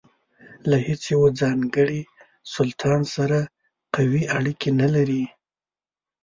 [0.69, 2.01] له هیڅ یوه ځانګړي
[2.55, 3.39] سلطان سره
[3.95, 5.25] قوي اړیکې نه لرلې.